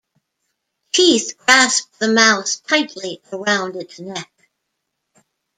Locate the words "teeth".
0.93-1.37